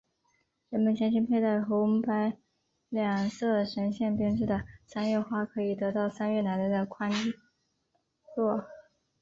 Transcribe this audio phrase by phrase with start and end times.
[0.71, 2.35] 人们相信佩戴红白
[2.89, 7.11] 两色线绳编织的三月花可以得到三月奶奶的宽
[8.35, 8.65] 宥。